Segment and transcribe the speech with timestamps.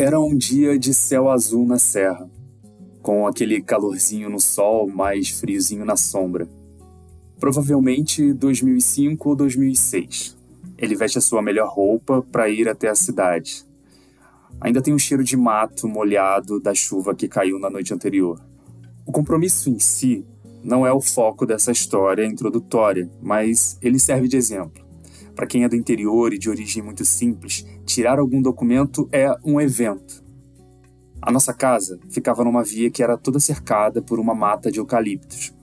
[0.00, 2.26] Era um dia de céu azul na serra,
[3.02, 6.48] com aquele calorzinho no sol, mais friozinho na sombra.
[7.38, 10.38] Provavelmente 2005 ou 2006.
[10.78, 13.62] Ele veste a sua melhor roupa para ir até a cidade.
[14.58, 18.40] Ainda tem o cheiro de mato molhado da chuva que caiu na noite anterior.
[19.04, 20.24] O compromisso em si
[20.64, 24.79] não é o foco dessa história introdutória, mas ele serve de exemplo.
[25.40, 29.58] Para quem é do interior e de origem muito simples, tirar algum documento é um
[29.58, 30.22] evento.
[31.22, 35.54] A nossa casa ficava numa via que era toda cercada por uma mata de eucaliptos.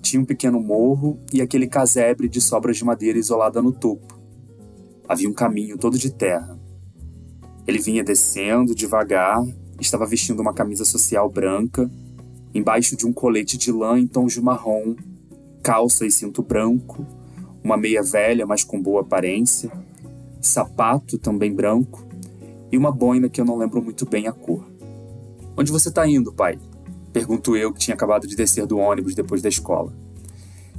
[0.00, 4.18] Tinha um pequeno morro e aquele casebre de sobras de madeira isolada no topo.
[5.06, 6.58] Havia um caminho todo de terra.
[7.66, 9.38] Ele vinha descendo devagar,
[9.78, 11.90] estava vestindo uma camisa social branca,
[12.54, 14.96] embaixo de um colete de lã em tons de marrom,
[15.62, 17.06] calça e cinto branco,
[17.66, 19.72] uma meia velha, mas com boa aparência,
[20.40, 22.06] sapato também branco
[22.70, 24.64] e uma boina que eu não lembro muito bem a cor.
[25.56, 26.60] Onde você está indo, pai?
[27.12, 29.92] Pergunto eu que tinha acabado de descer do ônibus depois da escola.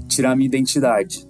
[0.08, 1.28] Tirar minha identidade.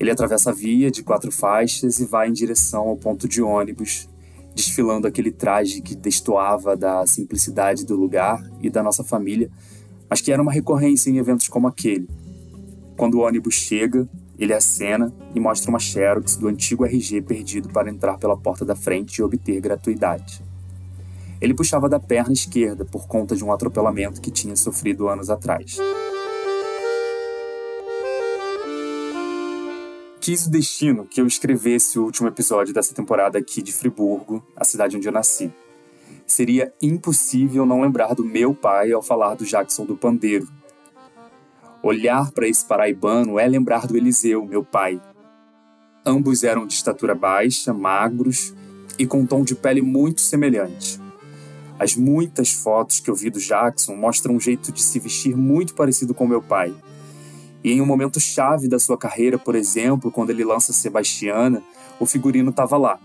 [0.00, 4.08] Ele atravessa a via de quatro faixas e vai em direção ao ponto de ônibus,
[4.56, 9.48] desfilando aquele traje que destoava da simplicidade do lugar e da nossa família,
[10.10, 12.08] mas que era uma recorrência em eventos como aquele.
[12.96, 17.90] Quando o ônibus chega, ele acena e mostra uma xerox do antigo RG perdido para
[17.90, 20.42] entrar pela porta da frente e obter gratuidade.
[21.40, 25.78] Ele puxava da perna esquerda por conta de um atropelamento que tinha sofrido anos atrás.
[30.20, 34.64] Quis o destino que eu escrevesse o último episódio dessa temporada aqui de Friburgo, a
[34.64, 35.52] cidade onde eu nasci.
[36.26, 40.48] Seria impossível não lembrar do meu pai ao falar do Jackson do Pandeiro,
[41.84, 44.98] Olhar para esse paraibano é lembrar do Eliseu, meu pai.
[46.06, 48.54] Ambos eram de estatura baixa, magros
[48.98, 50.98] e com um tom de pele muito semelhante.
[51.78, 55.74] As muitas fotos que eu vi do Jackson mostram um jeito de se vestir muito
[55.74, 56.74] parecido com meu pai.
[57.62, 61.62] E em um momento chave da sua carreira, por exemplo, quando ele lança Sebastiana,
[62.00, 62.98] o figurino estava lá.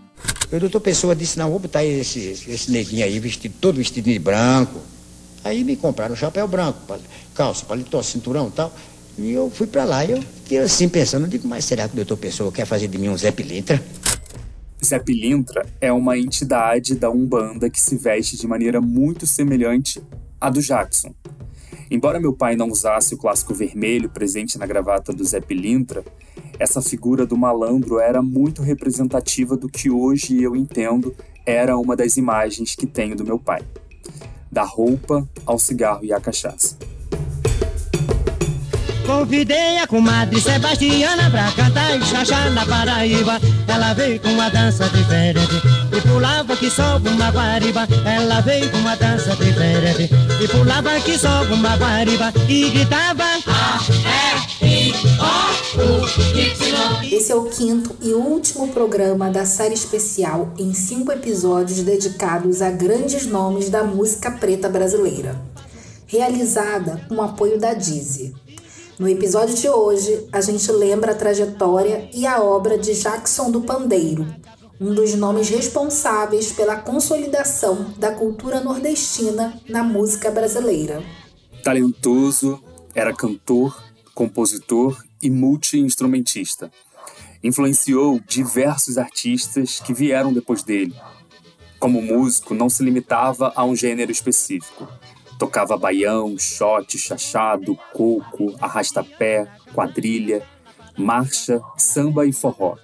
[0.50, 2.18] O doutor Pessoa disse, não, vou botar esse,
[2.48, 4.80] esse neguinho aí, vestido, todo vestido de branco.
[5.44, 6.80] Aí me compraram chapéu branco,
[7.34, 8.74] calça, paletó, cinturão e tal.
[9.18, 11.96] E eu fui para lá e eu fiquei assim pensando, digo, mas será que o
[11.96, 13.82] doutor Pessoa quer fazer de mim um Zé Pilintra?
[14.84, 20.02] Zé Pilintra é uma entidade da Umbanda que se veste de maneira muito semelhante
[20.40, 21.14] à do Jackson.
[21.92, 26.04] Embora meu pai não usasse o clássico vermelho presente na gravata do Zé Pilintra,
[26.58, 32.16] essa figura do malandro era muito representativa do que hoje eu entendo era uma das
[32.16, 33.64] imagens que tenho do meu pai
[34.52, 36.78] da roupa ao cigarro e à cachaça.
[39.10, 43.40] Convidei a comadre Sebastiana pra cantar e chachar na Paraíba.
[43.68, 45.56] Ela veio com uma dança diferente
[45.92, 47.88] e pulava que só uma guariba.
[48.06, 53.24] Ela veio com uma dança diferente e pulava que só uma guariba e gritava
[54.62, 56.06] I, O, U,
[56.38, 57.12] Y.
[57.12, 62.70] Esse é o quinto e último programa da série especial em cinco episódios dedicados a
[62.70, 65.36] grandes nomes da música preta brasileira.
[66.06, 68.36] Realizada com o apoio da Dizzy.
[69.00, 73.62] No episódio de hoje, a gente lembra a trajetória e a obra de Jackson do
[73.62, 74.28] Pandeiro,
[74.78, 81.02] um dos nomes responsáveis pela consolidação da cultura nordestina na música brasileira.
[81.64, 82.62] Talentoso,
[82.94, 83.82] era cantor,
[84.14, 86.70] compositor e multi-instrumentista.
[87.42, 90.94] Influenciou diversos artistas que vieram depois dele.
[91.80, 94.86] Como músico, não se limitava a um gênero específico.
[95.40, 100.44] Tocava baião, shot, chachado, coco, arrastapé, quadrilha,
[100.98, 102.76] marcha, samba e forró.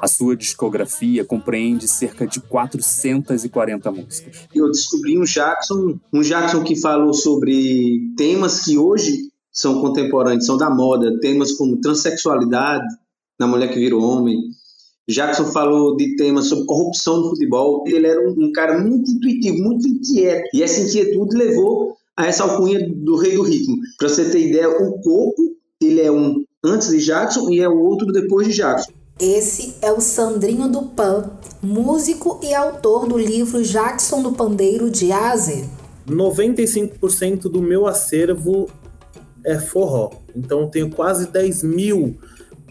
[0.00, 4.46] A sua discografia compreende cerca de 440 músicas.
[4.54, 10.58] Eu descobri um Jackson, um Jackson que falou sobre temas que hoje são contemporâneos, são
[10.58, 12.86] da moda, temas como transexualidade,
[13.40, 14.38] na mulher que virou homem.
[15.08, 17.82] Jackson falou de temas sobre corrupção no futebol.
[17.86, 20.48] Ele era um, um cara muito intuitivo, muito inquieto.
[20.52, 23.76] E essa inquietude levou a essa alcunha do rei do ritmo.
[23.98, 27.78] Para você ter ideia, o Coco, ele é um antes de Jackson e é o
[27.78, 28.92] outro depois de Jackson.
[29.18, 31.30] Esse é o Sandrinho do Pan,
[31.62, 35.68] músico e autor do livro Jackson do Pandeiro de Aze.
[36.06, 38.68] 95% do meu acervo
[39.44, 40.10] é forró.
[40.36, 42.16] Então tenho quase 10 mil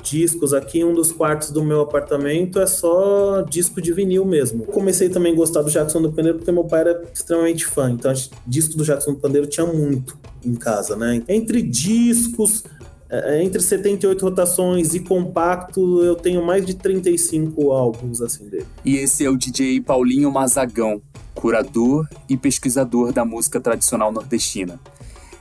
[0.09, 0.83] discos aqui.
[0.83, 4.65] Um dos quartos do meu apartamento é só disco de vinil mesmo.
[4.65, 7.92] Comecei também a gostar do Jackson do Pandeiro porque meu pai era extremamente fã.
[7.92, 8.13] Então,
[8.45, 11.21] disco do Jackson do Pandeiro tinha muito em casa, né?
[11.27, 12.63] Entre discos,
[13.09, 18.65] é, entre 78 rotações e compacto, eu tenho mais de 35 álbuns assim dele.
[18.83, 21.01] E esse é o DJ Paulinho Mazagão.
[21.33, 24.80] curador e pesquisador da música tradicional nordestina.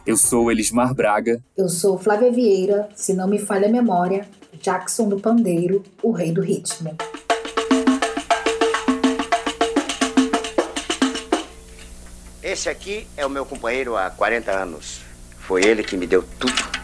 [0.06, 1.42] Eu sou Elismar Braga.
[1.56, 4.28] Eu sou Flávia Vieira, se não me falha a memória,
[4.60, 6.96] Jackson do Pandeiro, o rei do ritmo.
[12.42, 15.00] Esse aqui é o meu companheiro há 40 anos.
[15.38, 16.76] Foi ele que me deu tudo.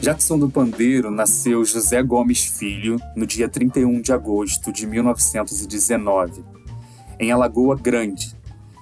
[0.00, 6.42] Jackson do Pandeiro nasceu José Gomes Filho no dia 31 de agosto de 1919,
[7.20, 8.34] em Alagoa Grande,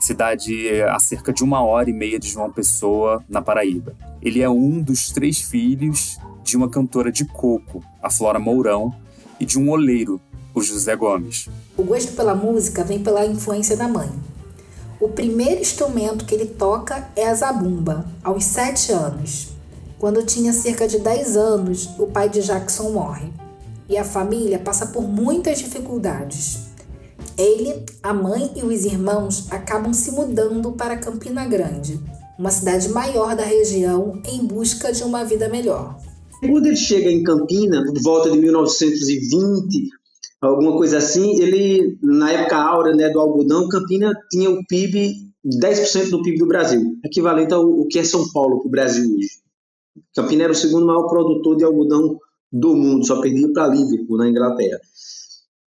[0.07, 3.95] cidade a cerca de uma hora e meia de João Pessoa, na Paraíba.
[4.23, 8.95] Ele é um dos três filhos de uma cantora de coco, a Flora Mourão,
[9.41, 10.21] e de um oleiro,
[10.55, 11.49] o José Gomes.
[11.77, 14.09] O gosto pela música vem pela influência da mãe.
[15.01, 19.49] O primeiro instrumento que ele toca é a zabumba, aos sete anos.
[19.99, 23.33] Quando tinha cerca de 10 anos, o pai de Jackson morre
[23.89, 26.66] e a família passa por muitas dificuldades.
[27.39, 32.01] Ele, a mãe e os irmãos acabam se mudando para Campina Grande,
[32.39, 35.99] uma cidade maior da região, em busca de uma vida melhor.
[36.41, 39.89] Quando ele chega em Campina, por volta de 1920,
[40.41, 45.13] alguma coisa assim, ele, na época áurea né, do algodão, Campina tinha o PIB,
[45.45, 49.29] 10% do PIB do Brasil, equivalente ao que é São Paulo para o Brasil hoje.
[50.15, 52.19] Campina era o segundo maior produtor de algodão
[52.51, 54.79] do mundo, só perdia para Liverpool, na Inglaterra.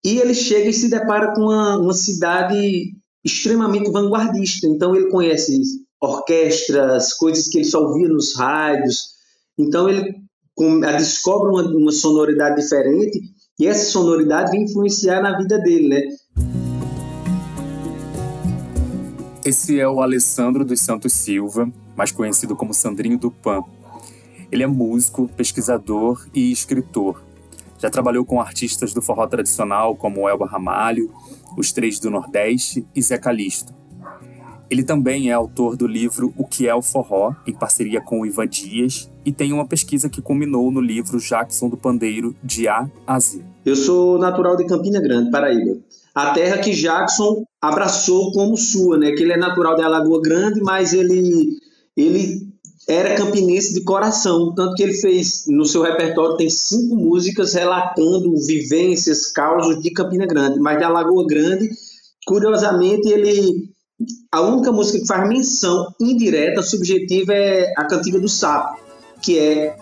[0.06, 2.94] E ele chega e se depara com uma, uma cidade
[3.24, 4.68] extremamente vanguardista.
[4.68, 5.60] Então ele conhece
[6.00, 9.08] orquestras, coisas que ele só ouvia nos rádios.
[9.58, 10.14] Então ele
[10.96, 13.20] descobre uma, uma sonoridade diferente
[13.58, 16.02] e essa sonoridade vem influenciar na vida dele, né?
[19.44, 23.60] Esse é o Alessandro dos Santos Silva, mais conhecido como Sandrinho do Pan.
[24.52, 27.25] Ele é músico, pesquisador e escritor.
[27.78, 31.12] Já trabalhou com artistas do forró tradicional como Elba Ramalho,
[31.56, 33.74] Os Três do Nordeste e Zé Calixto.
[34.68, 38.26] Ele também é autor do livro O que é o Forró, em parceria com o
[38.26, 42.90] Ivan Dias, e tem uma pesquisa que culminou no livro Jackson do Pandeiro, de A
[43.06, 43.44] a Z.
[43.64, 45.78] Eu sou natural de Campina Grande, Paraíba.
[46.14, 49.12] A terra que Jackson abraçou como sua, né?
[49.12, 51.58] Que ele é natural de Alagoa Grande, mas ele,
[51.96, 52.45] ele
[52.88, 58.32] era campinense de coração, tanto que ele fez no seu repertório tem cinco músicas relatando
[58.46, 61.68] vivências, causos de Campina Grande, mas de Alagoa Grande,
[62.24, 63.74] curiosamente ele
[64.30, 68.78] a única música que faz menção indireta, subjetiva é a Cantiga do Sapo,
[69.22, 69.76] que é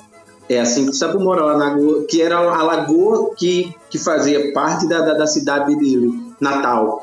[0.48, 3.98] é assim que o Sapo mora lá na lagoa, que era a lagoa que, que
[3.98, 6.12] fazia parte da, da, da cidade dele,
[6.44, 7.02] Natal.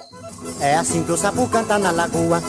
[0.60, 2.42] É assim que o sapo canta na lagoa,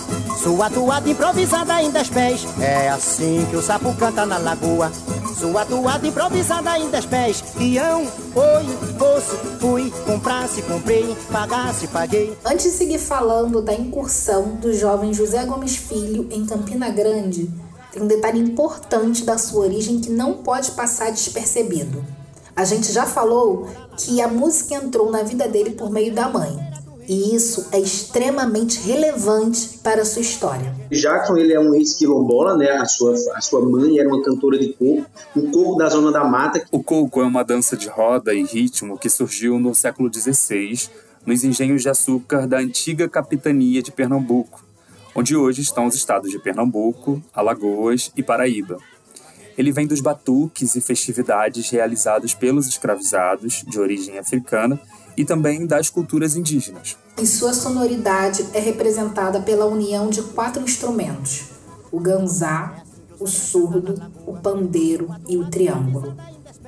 [0.42, 2.46] sua toada improvisada em dez pés.
[2.60, 4.92] É assim que o sapo canta na lagoa,
[5.38, 7.42] sua toada improvisada em dez pés.
[7.58, 8.02] Ião,
[8.34, 8.66] oi,
[8.98, 12.36] fosse, fui, comprasse, comprei, pagasse, paguei.
[12.44, 17.50] Antes de seguir falando da incursão do jovem José Gomes Filho em Campina Grande,
[17.90, 22.04] tem um detalhe importante da sua origem que não pode passar despercebido.
[22.54, 23.66] A gente já falou
[23.96, 26.71] que a música entrou na vida dele por meio da mãe.
[27.08, 30.74] E isso é extremamente relevante para a sua história.
[30.90, 32.70] Jackson ele é um ex-quilombola, né?
[32.70, 35.04] A sua, a sua mãe era uma cantora de coco,
[35.36, 36.64] um coco da zona da mata.
[36.70, 40.88] O coco é uma dança de roda e ritmo que surgiu no século XVI
[41.26, 44.64] nos engenhos de açúcar da antiga capitania de Pernambuco,
[45.14, 48.78] onde hoje estão os estados de Pernambuco, Alagoas e Paraíba.
[49.56, 54.80] Ele vem dos batuques e festividades realizados pelos escravizados de origem africana
[55.16, 56.96] e também das culturas indígenas.
[57.20, 61.44] E sua sonoridade é representada pela união de quatro instrumentos:
[61.90, 62.82] o ganzá,
[63.18, 66.16] o surdo, o pandeiro e o triângulo.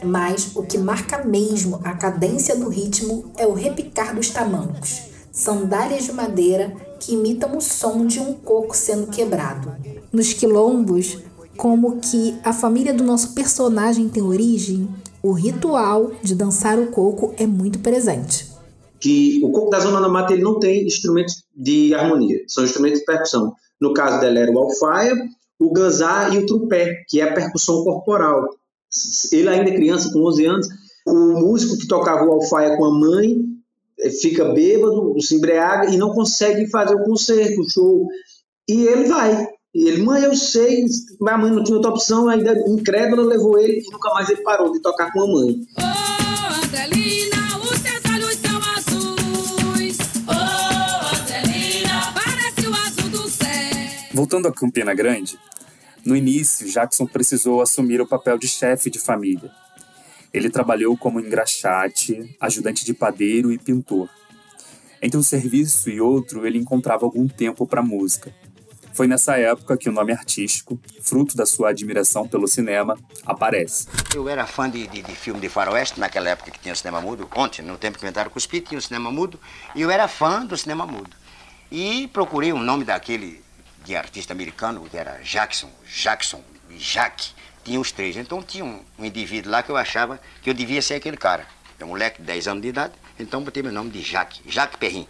[0.02, 6.04] Mas o que marca mesmo a cadência do ritmo é o repicar dos tamancos, sandálias
[6.04, 9.74] de madeira que imitam o som de um coco sendo quebrado.
[10.12, 11.18] Nos quilombos,
[11.56, 14.88] como que a família do nosso personagem tem origem,
[15.24, 18.46] o ritual de dançar o coco é muito presente.
[19.00, 23.00] Que o coco da zona da mata ele não tem instrumentos de harmonia, são instrumentos
[23.00, 23.54] de percussão.
[23.80, 25.14] No caso dela era o alfaia,
[25.58, 28.50] o ganzá e o trupé, que é a percussão corporal.
[29.32, 30.68] Ele ainda é criança, com 11 anos,
[31.06, 33.44] o músico que tocava o alfaia com a mãe
[34.00, 38.08] eh, fica bêbado, se embriaga e não consegue fazer o concerto, o show.
[38.68, 39.48] E ele vai.
[39.74, 40.84] E ele, mãe, eu sei,
[41.20, 44.70] minha mãe não tinha outra opção, ainda incrédula levou ele e nunca mais ele parou
[44.70, 45.66] de tocar com a mãe.
[45.76, 49.98] Oh, Angelina, os teus olhos são azuis.
[50.28, 53.46] Oh, Angelina, parece o azul do céu.
[54.12, 55.36] Voltando a Campina Grande,
[56.04, 59.50] no início, Jackson precisou assumir o papel de chefe de família.
[60.32, 64.08] Ele trabalhou como engraxate, ajudante de padeiro e pintor.
[65.02, 68.32] Entre um serviço e outro, ele encontrava algum tempo para música.
[68.94, 72.96] Foi nessa época que o nome artístico, fruto da sua admiração pelo cinema,
[73.26, 73.88] aparece.
[74.14, 77.00] Eu era fã de, de, de filme de faroeste, naquela época que tinha o cinema
[77.00, 77.28] mudo.
[77.34, 79.38] Ontem, no tempo que inventaram Cuspi, tinha o cinema mudo.
[79.74, 81.10] E eu era fã do cinema mudo.
[81.72, 83.42] E procurei o nome daquele
[83.84, 87.32] de artista americano, que era Jackson, Jackson e Jack.
[87.64, 88.16] Tinha os três.
[88.16, 91.44] Então tinha um, um indivíduo lá que eu achava que eu devia ser aquele cara.
[91.80, 94.78] É um moleque de 10 anos de idade, então botei meu nome de Jack, Jack
[94.78, 95.08] Perrin.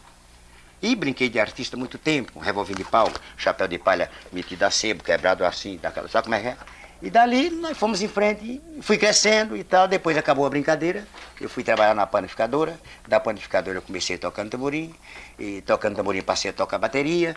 [0.83, 4.71] E brinquei de artista muito tempo, com revólver de pau, chapéu de palha metido a
[4.71, 6.57] sebo, quebrado assim, daquela, sabe como é que é?
[7.03, 9.87] E dali nós fomos em frente, fui crescendo e tal.
[9.87, 11.07] Depois acabou a brincadeira,
[11.39, 12.81] eu fui trabalhar na panificadora.
[13.07, 14.95] Da panificadora eu comecei tocando tamborim,
[15.39, 17.37] e tocando tamborim passei a tocar bateria.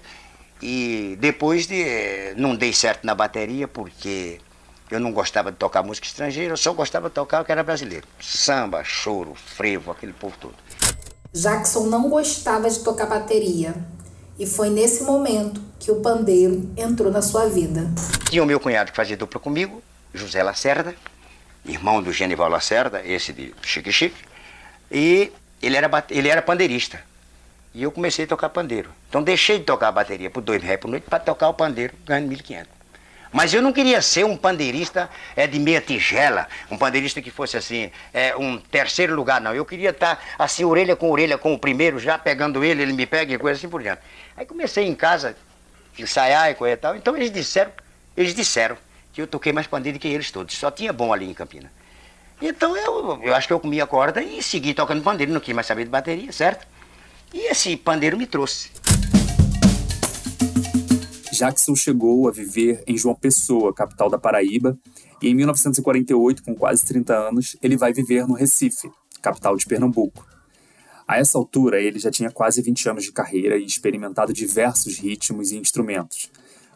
[0.62, 2.34] E depois de.
[2.38, 4.39] Não dei certo na bateria porque
[4.89, 7.62] eu não gostava de tocar música estrangeira, eu só gostava de tocar o que era
[7.62, 8.08] brasileiro.
[8.22, 10.56] Samba, choro, frevo, aquele povo todo.
[11.34, 13.75] Jackson não gostava de tocar bateria.
[14.39, 17.89] E foi nesse momento que o pandeiro entrou na sua vida.
[18.29, 19.81] Tinha o meu cunhado que fazia dupla comigo,
[20.13, 20.96] José Lacerda,
[21.65, 24.17] irmão do Genival Lacerda, esse de Chique Chique.
[24.91, 25.31] E
[25.62, 27.00] ele era, ele era pandeirista.
[27.74, 28.89] E eu comecei a tocar pandeiro.
[29.10, 31.93] Então deixei de tocar a bateria por dois reais por noite para tocar o pandeiro,
[32.05, 32.76] ganhando 1.500.
[33.31, 37.57] Mas eu não queria ser um pandeirista é, de meia tigela, um pandeirista que fosse
[37.57, 39.53] assim, é, um terceiro lugar, não.
[39.53, 43.05] Eu queria estar assim, orelha com orelha com o primeiro, já pegando ele, ele me
[43.05, 44.01] pega e coisa assim por diante.
[44.36, 45.36] Aí comecei em casa,
[45.98, 46.96] ensaiar e coisa e tal.
[46.96, 47.72] Então eles disseram,
[48.15, 48.77] eles disseram
[49.13, 50.55] que eu toquei mais pandeiro que eles todos.
[50.57, 51.72] Só tinha bom ali em Campina.
[52.41, 55.55] Então eu, eu acho que eu comi a corda e segui tocando pandeiro, não quis
[55.55, 56.67] mais saber de bateria, certo?
[57.34, 58.72] E esse pandeiro me trouxe.
[61.38, 64.75] Jackson chegou a viver em João Pessoa, capital da Paraíba,
[65.22, 68.89] e em 1948, com quase 30 anos, ele vai viver no Recife,
[69.22, 70.25] capital de Pernambuco.
[71.08, 75.51] A essa altura, ele já tinha quase 20 anos de carreira e experimentado diversos ritmos
[75.51, 76.32] e instrumentos.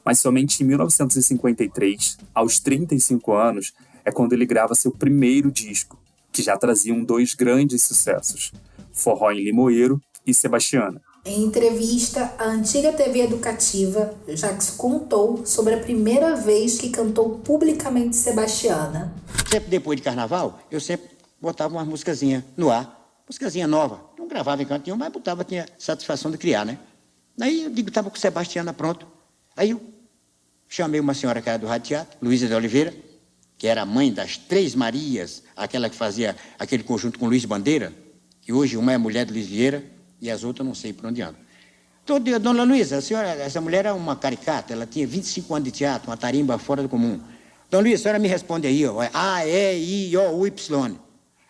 [0.06, 3.74] Mas somente em 1953, aos 35 anos,
[4.06, 6.00] é quando ele grava seu primeiro disco,
[6.32, 8.52] que já traziam dois grandes sucessos,
[8.94, 11.02] Forró em Limoeiro e Sebastiana.
[11.24, 18.16] Em entrevista à antiga TV Educativa, Jackson contou sobre a primeira vez que cantou publicamente
[18.16, 19.14] Sebastiana.
[19.48, 24.04] Sempre depois de carnaval, eu sempre botava uma musicazinha no ar, musicazinha nova.
[24.18, 26.80] Não gravava em canto nenhum, mas botava, tinha satisfação de criar, né?
[27.40, 29.06] Aí eu digo, estava com Sebastiana pronto.
[29.56, 29.82] Aí eu
[30.68, 32.96] chamei uma senhora que era do Rádio Luísa de Oliveira,
[33.60, 37.94] que era a mãe das Três Marias, aquela que fazia aquele conjunto com Luiz Bandeira,
[38.42, 41.22] que hoje uma é mulher de Luiz Vieira e as outras não sei por onde
[41.22, 41.42] andam.
[42.04, 45.54] Então, eu digo, dona Luísa, a senhora, essa mulher é uma caricata, ela tinha 25
[45.54, 47.20] anos de teatro, uma tarimba fora do comum.
[47.70, 50.96] Dona Luísa, a senhora me responde aí, ó, A, E, I, O, U, Y.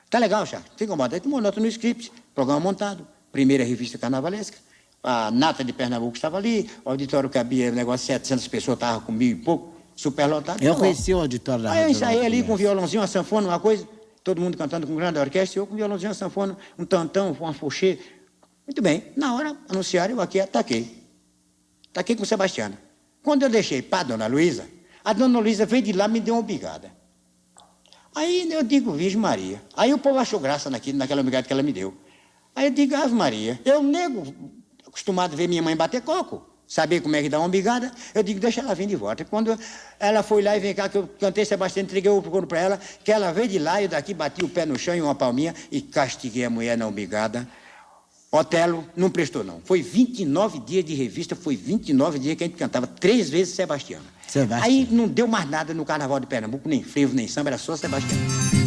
[0.10, 1.16] Tá legal, não tem incomodado.
[1.16, 4.58] Aí tomou nota no script, programa montado, primeira revista carnavalesca,
[5.04, 9.12] a nata de Pernambuco estava ali, o auditório cabia, negócio de 700 pessoas, estava com
[9.12, 10.64] mil e pouco, superlotado.
[10.64, 13.60] Eu conheci o auditório da Aí eu ensaiei ali com um violãozinho, uma sanfona, uma
[13.60, 13.88] coisa,
[14.24, 17.54] todo mundo cantando com grande orquestra, eu com um violãozinho, uma sanfona, um tantão, uma
[17.54, 18.00] fochê.
[18.72, 21.04] Muito bem, na hora anunciaram, eu aqui ataquei.
[21.90, 22.80] Ataquei com Sebastiana.
[23.22, 24.66] Quando eu deixei para a dona Luísa,
[25.04, 26.90] a dona Luísa veio de lá me deu uma obrigada.
[28.16, 29.62] Aí eu digo, Virgem Maria.
[29.76, 31.94] Aí o povo achou graça naquilo, naquela obrigada que ela me deu.
[32.56, 34.34] Aí eu digo, Ave Maria, eu nego,
[34.88, 38.24] acostumado a ver minha mãe bater coco, saber como é que dá uma obrigada, eu
[38.24, 39.26] digo, deixa ela vir de volta.
[39.26, 39.60] Quando
[40.00, 42.78] ela foi lá e vem cá, que eu cantei Sebastião, entreguei o couro para ela,
[43.04, 45.54] que ela veio de lá, eu daqui bati o pé no chão e uma palminha
[45.70, 47.46] e castiguei a mulher na obrigada.
[48.32, 49.60] Otelo não prestou, não.
[49.66, 54.06] Foi 29 dias de revista, foi 29 dias que a gente cantava três vezes Sebastiana.
[54.26, 54.64] Sebastiana.
[54.64, 57.76] Aí não deu mais nada no Carnaval de Pernambuco, nem frevo, nem samba, era só
[57.76, 58.61] Sebastiana.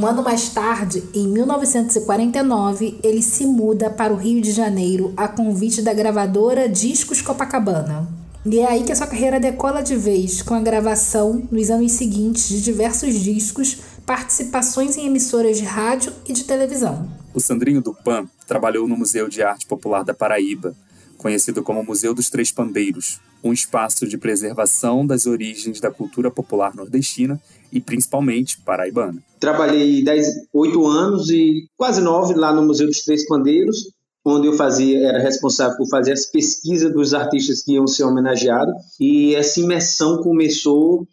[0.00, 5.28] Um ano mais tarde, em 1949, ele se muda para o Rio de Janeiro a
[5.28, 8.08] convite da gravadora Discos Copacabana.
[8.46, 11.92] E é aí que a sua carreira decola de vez, com a gravação, nos anos
[11.92, 13.76] seguintes, de diversos discos,
[14.06, 17.06] participações em emissoras de rádio e de televisão.
[17.34, 20.74] O Sandrinho do Pan trabalhou no Museu de Arte Popular da Paraíba,
[21.18, 26.74] conhecido como Museu dos Três Pandeiros, um espaço de preservação das origens da cultura popular
[26.74, 27.38] nordestina
[27.72, 29.22] e principalmente paraibana.
[29.38, 33.90] Trabalhei 10, 8 anos e quase 9 lá no Museu dos Três Pandeiros.
[34.22, 38.74] onde eu fazia, era responsável por fazer as pesquisas dos artistas que iam ser homenageados,
[39.00, 41.08] e essa imersão começou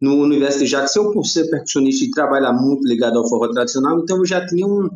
[0.00, 4.00] no universo de Jackson, eu por ser percussionista e trabalhar muito ligado ao forró tradicional,
[4.00, 4.90] então eu já tinha um,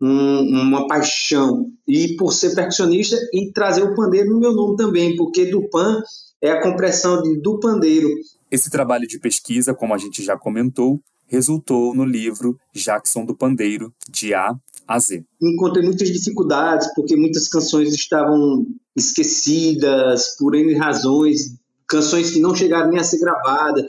[0.00, 5.14] um, uma paixão, e por ser percussionista e trazer o pandeiro no meu nome também,
[5.16, 6.02] porque Dupan
[6.42, 8.08] é a compressão de, do pandeiro.
[8.54, 13.92] Esse trabalho de pesquisa, como a gente já comentou, resultou no livro Jackson do Pandeiro,
[14.08, 14.54] de A
[14.86, 15.24] a Z.
[15.42, 21.56] Encontrei muitas dificuldades, porque muitas canções estavam esquecidas por N razões,
[21.88, 23.86] canções que não chegaram nem a ser gravadas.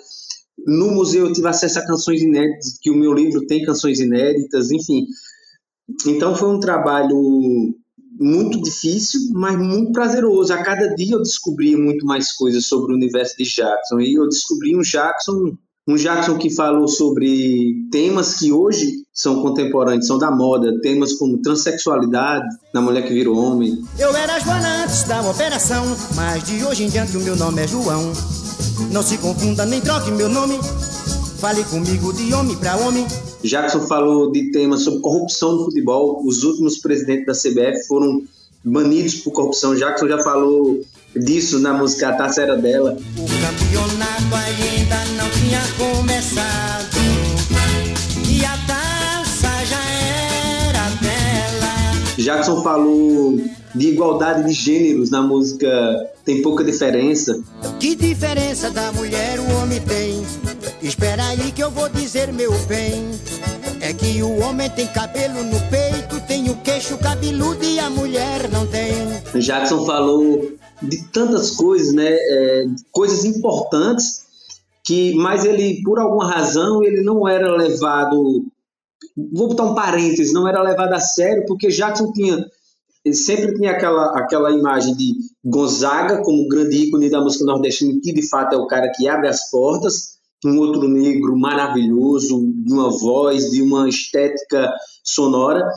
[0.65, 4.71] No museu eu tive acesso a canções inéditas, que o meu livro tem canções inéditas,
[4.71, 5.05] enfim.
[6.07, 7.77] Então foi um trabalho
[8.19, 10.53] muito difícil, mas muito prazeroso.
[10.53, 13.99] A cada dia eu descobria muito mais coisas sobre o universo de Jackson.
[13.99, 15.55] E eu descobri um Jackson,
[15.87, 21.41] um Jackson que falou sobre temas que hoje são contemporâneos, são da moda, temas como
[21.41, 23.83] transexualidade, na mulher que vira homem.
[23.97, 27.67] Eu era Joana antes da operação, mas de hoje em diante o meu nome é
[27.67, 28.11] João.
[28.91, 30.59] Não se confunda nem troque meu nome.
[31.39, 33.05] Fale comigo de homem para homem.
[33.45, 36.21] Jackson falou de temas sobre corrupção no futebol.
[36.25, 38.23] Os últimos presidentes da CBF foram
[38.63, 39.75] banidos por corrupção.
[39.75, 40.81] Jackson já falou
[41.15, 42.97] disso na música A Taça Era Dela.
[43.17, 46.95] O campeonato ainda não tinha começado.
[48.27, 49.81] E a taça já
[50.71, 52.15] era dela.
[52.17, 53.39] Jackson falou
[53.75, 55.67] de igualdade de gêneros na música
[56.23, 57.39] Tem Pouca Diferença.
[57.79, 60.23] Que diferença da mulher o homem tem?
[60.85, 63.09] Espera aí que eu vou dizer meu bem.
[63.81, 68.47] É que o homem tem cabelo no peito, tem o queixo cabeludo e a mulher
[68.51, 68.93] não tem.
[69.41, 70.51] Jackson falou
[70.83, 72.11] de tantas coisas, né?
[72.11, 74.25] É, coisas importantes
[74.83, 78.45] que, mas ele, por alguma razão, ele não era levado.
[79.33, 82.45] Vou botar um parênteses, não era levado a sério, porque Jackson tinha
[83.03, 85.13] ele sempre tinha aquela, aquela imagem de
[85.43, 89.27] Gonzaga como grande ícone da música nordestina, que de fato é o cara que abre
[89.27, 90.14] as portas,
[90.47, 94.71] um outro negro maravilhoso, de uma voz, de uma estética
[95.03, 95.67] sonora.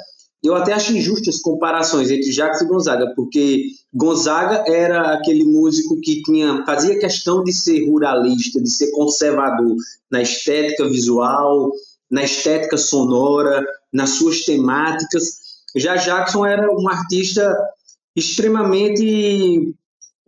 [0.43, 6.01] Eu até acho injusto as comparações entre Jacques e Gonzaga, porque Gonzaga era aquele músico
[6.01, 9.77] que tinha, fazia questão de ser ruralista, de ser conservador
[10.11, 11.73] na estética visual,
[12.11, 15.39] na estética sonora, nas suas temáticas.
[15.77, 17.57] Já Jackson era um artista
[18.15, 19.75] extremamente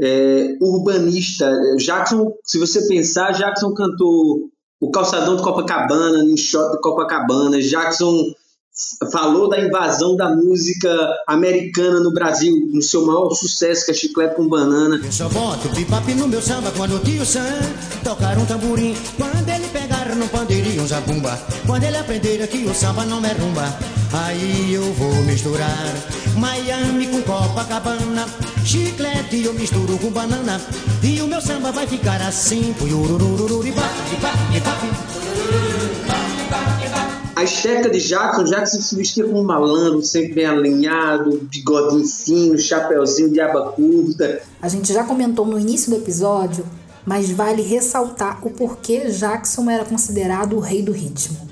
[0.00, 1.50] é, urbanista.
[1.76, 4.48] Jackson, se você pensar, Jackson cantou
[4.80, 7.60] o Calçadão de Copacabana, no Shot de Copacabana.
[7.60, 8.32] Jackson
[9.12, 10.88] falou da invasão da música
[11.26, 15.00] americana no Brasil, no seu maior sucesso, que é Chiclete com Banana.
[15.04, 17.60] Eu só boto bebop no meu samba quando o tio Sam
[18.02, 18.94] tocar um tamborim.
[19.18, 21.38] Quando ele pegar no pandeirinho um zabumba.
[21.66, 23.64] Quando ele aprender que o samba não é rumba.
[24.12, 25.84] Aí eu vou misturar
[26.36, 28.26] Miami com Copacabana.
[28.64, 30.60] Chiclete eu misturo com banana.
[31.02, 32.74] E o meu samba vai ficar assim.
[37.34, 42.58] A estética de Jackson, Jackson se vestia como um malandro, sempre bem alinhado, bigodinho fino,
[42.58, 44.42] chapeuzinho de aba curta.
[44.60, 46.66] A gente já comentou no início do episódio,
[47.06, 51.48] mas vale ressaltar o porquê Jackson era considerado o rei do ritmo.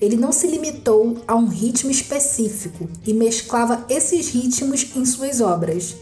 [0.00, 5.96] Ele não se limitou a um ritmo específico e mesclava esses ritmos em suas obras.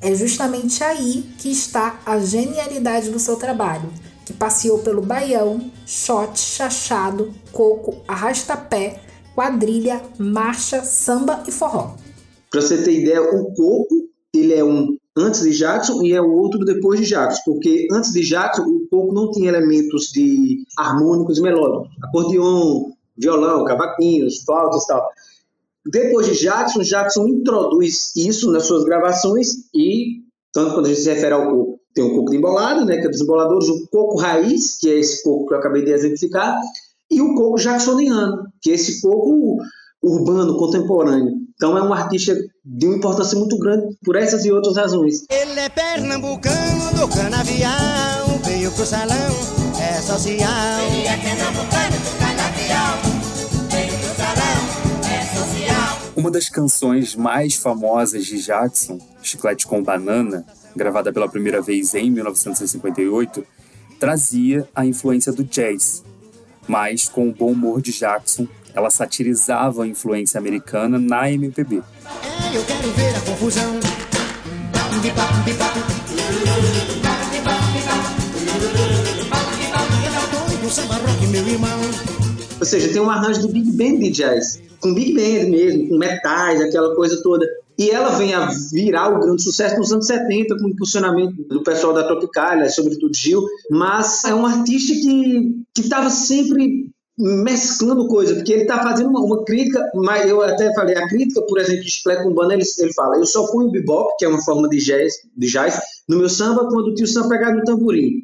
[0.00, 3.88] É justamente aí que está a genialidade do seu trabalho,
[4.24, 9.00] que passeou pelo baião, shot, chachado, coco, arrastapé,
[9.34, 11.96] quadrilha, marcha, samba e forró.
[12.50, 16.30] Para você ter ideia, o coco ele é um antes de Jackson e é o
[16.30, 21.38] outro depois de Jackson, porque antes de Jackson o coco não tinha elementos de harmônicos
[21.38, 25.08] e melódicos, acordeon, violão, cavaquinhos, flautas e tal.
[25.86, 31.12] Depois de Jackson, Jackson introduz isso nas suas gravações e, tanto quando a gente se
[31.12, 34.18] refere ao coco, tem o coco de embolado, né, que é dos emboladores, o coco
[34.18, 36.58] raiz, que é esse coco que eu acabei de exemplificar,
[37.10, 39.56] e o coco jacksoniano, que é esse coco
[40.02, 41.32] urbano, contemporâneo.
[41.54, 45.24] Então é um artista de uma importância muito grande por essas e outras razões.
[45.28, 49.16] Ele é pernambucano do canavial, veio pro salão,
[49.80, 50.80] é social.
[50.92, 53.07] Ele é pernambucano do canavial,
[56.18, 62.10] Uma das canções mais famosas de Jackson, Chiclete com Banana, gravada pela primeira vez em
[62.10, 63.46] 1958,
[64.00, 66.02] trazia a influência do jazz,
[66.66, 71.76] mas com o bom humor de Jackson, ela satirizava a influência americana na MPB.
[71.76, 73.78] É, eu quero ver a confusão.
[81.30, 82.17] Meu irmão.
[82.58, 84.60] Ou seja, tem um arranjo de big band de jazz.
[84.80, 87.46] com big band mesmo, com metais, aquela coisa toda.
[87.78, 91.62] E ela vem a virar o grande sucesso nos anos 70, com o impulsionamento do
[91.62, 98.52] pessoal da Tropicália, sobretudo Gil, mas é um artista que estava sempre mesclando coisa, porque
[98.52, 101.90] ele está fazendo uma, uma, crítica, mas eu até falei, a crítica, por exemplo, de
[101.90, 104.78] Chiclete Urbano, ele, ele fala, eu só ponho o bebop, que é uma forma de
[104.78, 108.22] jazz, de jazz no meu samba, quando o tio samba pegar no tamborim.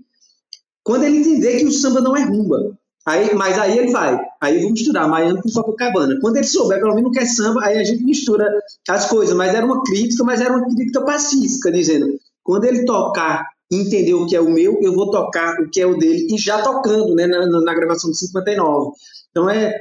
[0.85, 4.61] Quando ele entender que o samba não é rumba, aí, mas aí ele vai, aí
[4.63, 6.19] vou misturar Miami com Copacabana.
[6.21, 8.49] Quando ele souber, pelo menos, que é samba, aí a gente mistura
[8.89, 12.07] as coisas, mas era uma crítica, mas era uma crítica pacífica, dizendo,
[12.43, 15.87] quando ele tocar entender o que é o meu, eu vou tocar o que é
[15.87, 18.93] o dele, e já tocando né, na, na gravação de 59.
[19.31, 19.75] Então é,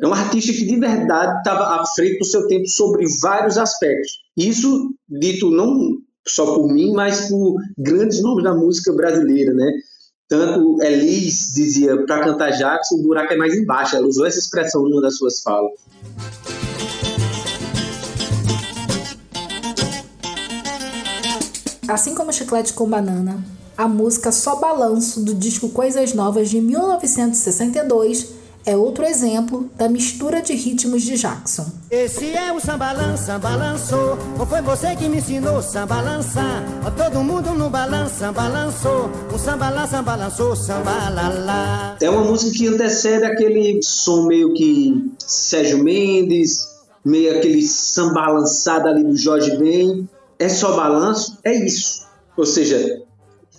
[0.00, 4.20] é um artista que de verdade estava à frente do seu tempo sobre vários aspectos.
[4.36, 9.70] Isso dito não só por mim, mas por grandes nomes da música brasileira, né?
[10.30, 13.96] Tanto Elis dizia para cantar Jackson, o buraco é mais embaixo.
[13.96, 15.72] Ela usou essa expressão numa das suas falas.
[21.88, 23.44] Assim como Chiclete com Banana,
[23.76, 30.42] a música Só Balanço do disco Coisas Novas de 1962 é outro exemplo da mistura
[30.42, 31.66] de ritmos de Jackson.
[31.90, 34.18] Esse é o sambalança, balançou.
[34.38, 36.42] Ou foi você que me ensinou sambalança?
[36.96, 39.10] Todo mundo no balança, balançou.
[39.32, 41.96] O sambalança, balançou, sambalala.
[42.00, 46.68] É uma música que antecede aquele som meio que Sérgio Mendes,
[47.04, 50.08] meio aquele sambalançado ali do Jorge Ben
[50.40, 52.06] é só balanço, é isso.
[52.34, 52.99] Ou seja,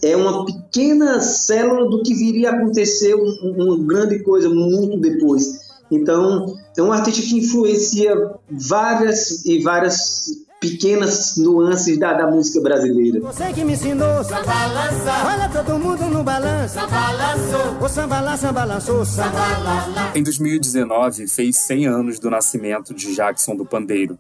[0.04, 5.72] é uma pequena célula do que viria a acontecer uma grande coisa muito depois.
[5.92, 8.16] Então, é um artista que influencia
[8.50, 10.26] várias e várias
[10.62, 13.20] pequenas nuances da, da música brasileira.
[13.20, 15.12] Você que me ensinou samba balança.
[15.26, 16.76] Olha todo mundo no balanço.
[16.76, 17.86] Samba balançou.
[17.86, 23.66] O samba balança, balançou, samba Em 2019, fez 100 anos do nascimento de Jackson do
[23.66, 24.18] Pandeiro.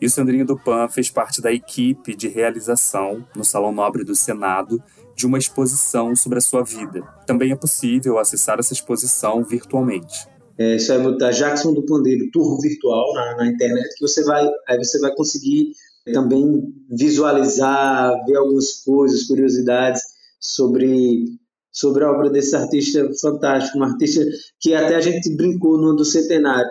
[0.00, 4.14] E o Sandrinho do Pan fez parte da equipe de realização, no Salão Nobre do
[4.14, 4.82] Senado,
[5.18, 7.02] de uma exposição sobre a sua vida.
[7.26, 10.28] Também é possível acessar essa exposição virtualmente.
[10.56, 14.48] É, você vai botar Jackson do Pandeiro Tour Virtual na, na, internet, que você vai,
[14.68, 15.72] aí você vai conseguir
[16.12, 20.00] também visualizar, ver algumas coisas, curiosidades
[20.40, 21.24] sobre,
[21.70, 24.24] sobre a obra desse artista fantástico, um artista
[24.60, 26.70] que até a gente brincou no ano do centenário.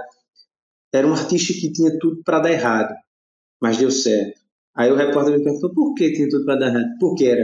[0.91, 2.93] Era um artista que tinha tudo para dar errado
[3.61, 4.39] mas deu certo.
[4.75, 6.97] Aí o repórter me perguntou por que tinha tudo para dar errado.
[6.99, 7.43] Porque era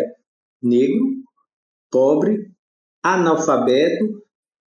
[0.64, 1.06] negro,
[1.92, 2.52] pobre,
[3.04, 4.24] analfabeto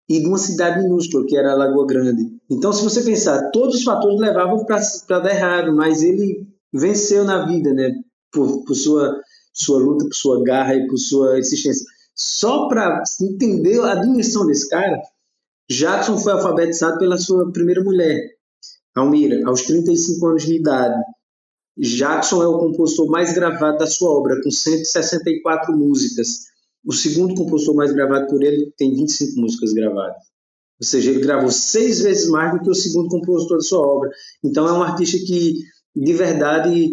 [0.08, 2.36] e de uma cidade minúscula, que era Lagoa Grande.
[2.50, 7.46] Então, se você pensar, todos os fatores levavam para dar errado, mas ele venceu na
[7.46, 7.92] vida, né?
[8.32, 9.20] Por, por sua,
[9.52, 11.86] sua luta, por sua garra e por sua existência.
[12.14, 15.00] Só para entender a dimensão desse cara,
[15.70, 18.34] Jackson foi alfabetizado pela sua primeira mulher,
[18.94, 21.02] Almira, aos 35 anos de idade.
[21.76, 26.44] Jackson é o compositor mais gravado da sua obra, com 164 músicas.
[26.84, 30.22] O segundo compositor mais gravado por ele tem 25 músicas gravadas.
[30.80, 34.10] Ou seja, ele gravou seis vezes mais do que o segundo compositor da sua obra.
[34.42, 35.64] Então é um artista que,
[35.96, 36.90] de verdade,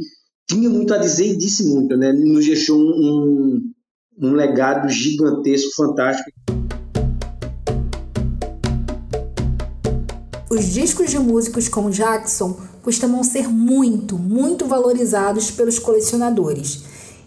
[0.50, 1.96] tinha muito a dizer e disse muito.
[1.96, 2.12] Né?
[2.12, 3.72] Nos deixou um,
[4.20, 6.32] um legado gigantesco, fantástico.
[10.50, 16.84] Os discos de músicos como Jackson costumam ser muito, muito valorizados pelos colecionadores.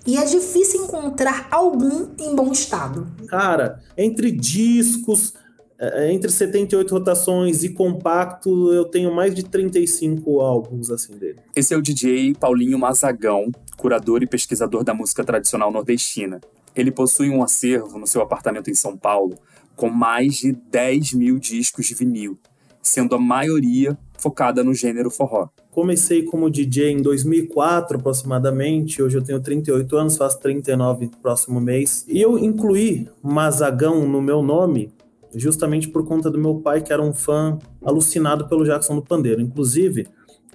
[0.06, 3.06] E é difícil encontrar algum em bom estado.
[3.26, 5.32] Cara, entre discos,
[5.78, 11.38] é, entre 78 rotações e compacto, eu tenho mais de 35 álbuns assim dele.
[11.56, 16.40] Esse é o DJ Paulinho Mazagão, curador e pesquisador da música tradicional nordestina.
[16.76, 19.38] Ele possui um acervo no seu apartamento em São Paulo
[19.74, 22.38] com mais de 10 mil discos de vinil,
[22.84, 25.48] sendo a maioria focada no gênero forró.
[25.72, 31.60] Comecei como DJ em 2004 aproximadamente, hoje eu tenho 38 anos, faço 39 no próximo
[31.60, 32.04] mês.
[32.06, 34.92] E eu incluí Mazagão no meu nome
[35.34, 39.40] justamente por conta do meu pai, que era um fã alucinado pelo Jackson do Pandeiro.
[39.40, 40.06] Inclusive,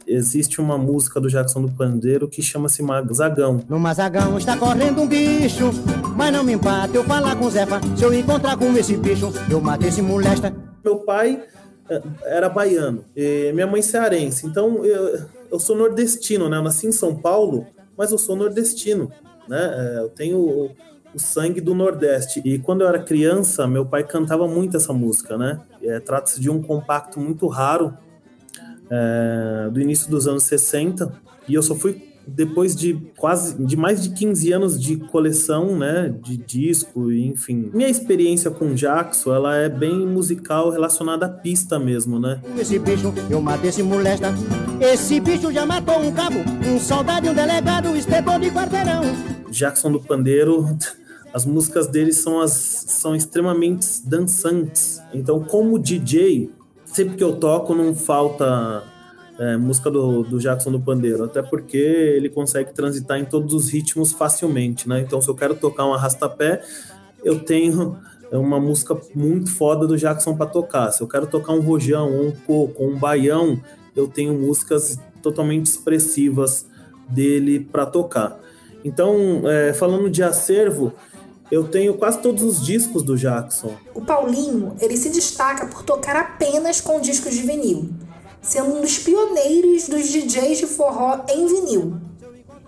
[0.08, 3.62] existe uma música do Jackson do Pandeiro que chama-se Mazagão.
[3.68, 5.72] No Mazagão está correndo um bicho,
[6.16, 7.82] mas não me empata eu falar com o Zefa.
[7.96, 10.56] Se eu encontrar com esse bicho, eu mato esse molesta.
[10.84, 11.44] Meu pai
[12.24, 14.46] era baiano, e minha mãe cearense.
[14.46, 15.20] Então eu,
[15.52, 16.58] eu sou nordestino, né?
[16.58, 19.12] Eu nasci em São Paulo, mas eu sou nordestino,
[19.48, 19.96] né?
[19.98, 20.72] É, eu tenho o,
[21.14, 22.42] o sangue do Nordeste.
[22.46, 25.60] E quando eu era criança, meu pai cantava muito essa música, né?
[25.82, 27.98] É, Trata-se de um compacto muito raro
[28.90, 31.12] é, do início dos anos 60.
[31.48, 36.14] E eu só fui depois de quase de mais de 15 anos de coleção, né,
[36.22, 37.70] de disco, enfim.
[37.74, 42.42] Minha experiência com Jackson, ela é bem musical relacionada à pista mesmo, né?
[42.58, 44.34] Esse bicho, eu matei esse molesta.
[44.80, 49.02] Esse bicho já matou um cabo, um soldado e um delegado, inspetor de quarteirão.
[49.50, 50.78] Jackson do Pandeiro,
[51.34, 55.02] as músicas dele são, as, são extremamente dançantes.
[55.14, 56.50] Então, como DJ,
[56.86, 58.84] sempre que eu toco, não falta
[59.40, 63.70] é, música do, do Jackson do Pandeiro, até porque ele consegue transitar em todos os
[63.70, 65.00] ritmos facilmente, né?
[65.00, 66.62] Então, se eu quero tocar um arrastapé,
[67.24, 67.98] eu tenho
[68.32, 70.92] uma música muito foda do Jackson para tocar.
[70.92, 73.60] Se eu quero tocar um rojão, um coco, um baião,
[73.96, 76.66] eu tenho músicas totalmente expressivas
[77.08, 78.38] dele para tocar.
[78.84, 80.94] Então, é, falando de acervo,
[81.52, 83.74] eu tenho quase todos os discos do Jackson.
[83.94, 87.90] O Paulinho, ele se destaca por tocar apenas com discos de vinil,
[88.42, 92.00] sendo um dos pioneiros dos DJs de forró em vinil.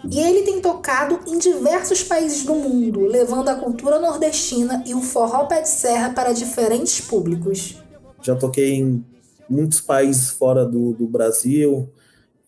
[0.09, 5.01] E ele tem tocado em diversos países do mundo, levando a cultura nordestina e o
[5.01, 7.77] forró pé de serra para diferentes públicos.
[8.21, 9.05] Já toquei em
[9.47, 11.87] muitos países fora do, do Brasil.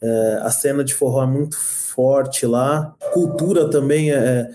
[0.01, 2.95] É, a cena de forró é muito forte lá.
[3.13, 4.49] Cultura também é,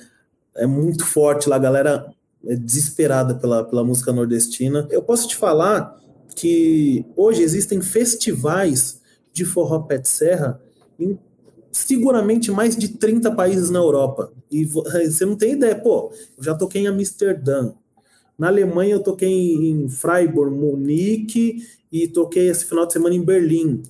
[0.57, 1.57] é muito forte lá.
[1.57, 2.07] A galera
[2.45, 4.89] é desesperada pela, pela música nordestina.
[4.91, 5.97] Eu posso te falar
[6.35, 9.01] que hoje existem festivais
[9.33, 10.61] de forró de serra
[10.99, 11.19] em
[11.71, 14.33] seguramente mais de 30 países na Europa.
[14.51, 17.73] E você não tem ideia, pô, eu já toquei em Amsterdã.
[18.39, 23.83] Na Alemanha eu toquei em Freiburg, Munique e toquei esse final de semana em Berlim.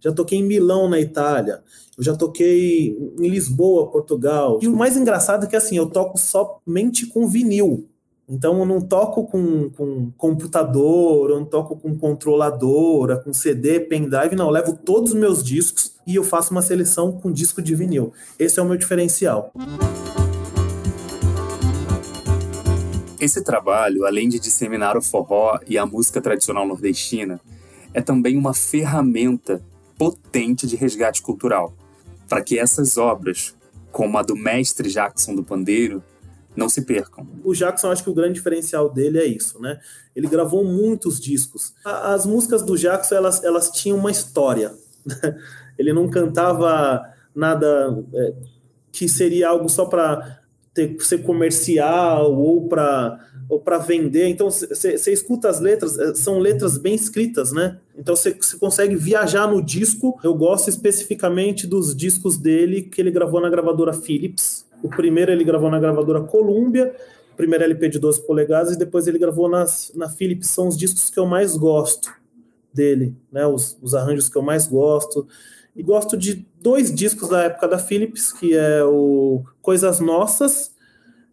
[0.00, 1.62] Já toquei em Milão, na Itália.
[1.96, 4.58] Eu já toquei em Lisboa, Portugal.
[4.60, 7.88] E o mais engraçado é que assim, eu toco somente com vinil.
[8.28, 14.34] Então eu não toco com, com computador, eu não toco com controladora, com CD, pendrive,
[14.34, 14.46] não.
[14.46, 18.12] Eu levo todos os meus discos e eu faço uma seleção com disco de vinil.
[18.38, 19.52] Esse é o meu diferencial.
[23.20, 27.40] Esse trabalho, além de disseminar o forró e a música tradicional nordestina,
[27.92, 29.62] é também uma ferramenta
[29.98, 31.74] potente de resgate cultural,
[32.28, 33.54] para que essas obras,
[33.92, 36.02] como a do mestre Jackson do Pandeiro,
[36.56, 37.26] não se percam.
[37.42, 39.78] O Jackson, acho que o grande diferencial dele é isso, né?
[40.14, 41.74] Ele gravou muitos discos.
[41.84, 44.72] As músicas do Jackson, elas, elas tinham uma história.
[45.78, 47.02] Ele não cantava
[47.34, 48.32] nada é,
[48.92, 50.40] que seria algo só para
[51.00, 54.28] ser comercial ou para ou para vender.
[54.28, 57.78] Então você escuta as letras, é, são letras bem escritas, né?
[57.96, 60.18] Então você consegue viajar no disco.
[60.22, 64.64] Eu gosto especificamente dos discos dele que ele gravou na gravadora Philips.
[64.84, 66.94] O primeiro ele gravou na gravadora Columbia,
[67.38, 70.50] primeiro LP de 12 polegadas, e depois ele gravou nas, na Philips.
[70.50, 72.12] São os discos que eu mais gosto
[72.70, 73.46] dele, né?
[73.46, 75.26] Os, os arranjos que eu mais gosto.
[75.74, 80.70] E gosto de dois discos da época da Philips, que é o Coisas Nossas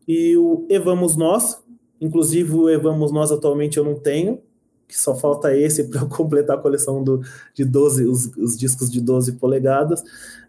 [0.07, 1.61] e o Evamos Nós.
[1.99, 4.41] Inclusive, o Evamos Nós atualmente eu não tenho,
[4.91, 7.21] que só falta esse para completar a coleção do,
[7.53, 10.03] de 12, os, os discos de 12 polegadas.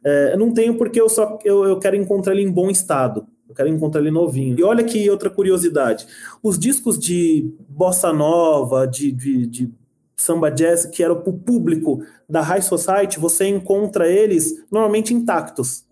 [0.04, 3.24] É, eu não tenho porque eu só eu, eu quero encontrar ele em bom estado.
[3.48, 4.58] Eu quero encontrar ele novinho.
[4.58, 6.06] E olha que outra curiosidade:
[6.42, 9.70] os discos de bossa nova, de, de, de
[10.16, 15.84] samba jazz que era para o público da High Society, você encontra eles normalmente intactos.